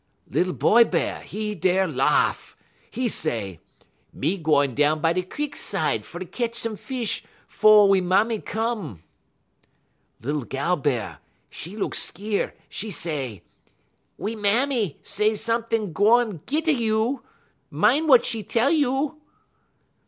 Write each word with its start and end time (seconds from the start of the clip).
"Lil 0.27 0.53
boy 0.53 0.83
Bear, 0.85 1.23
'e 1.31 1.53
der 1.53 1.85
lahff. 1.87 2.55
'E 2.91 3.07
say: 3.07 3.59
"'Me 4.11 4.35
gwan 4.39 4.73
down 4.73 4.99
by 4.99 5.13
da 5.13 5.21
crik 5.21 5.55
side 5.55 6.05
fer 6.07 6.21
ketch 6.21 6.55
some 6.55 6.75
fish 6.75 7.23
'fo' 7.47 7.85
we 7.85 8.01
mammy 8.01 8.39
come.' 8.39 9.03
"Lil 10.21 10.41
gal 10.41 10.75
Bear, 10.77 11.19
'e 11.67 11.77
look 11.77 11.93
skeer; 11.93 12.55
'e 12.83 12.89
say: 12.89 13.43
"'We 14.17 14.37
mammy 14.37 14.97
say 15.03 15.35
somet'ing 15.35 15.93
gwan 15.93 16.41
git 16.47 16.67
a 16.67 16.73
you. 16.73 17.21
Min' 17.69 18.07
wut 18.07 18.33
'e 18.33 18.41
tell 18.41 18.71
you.' 18.71 19.21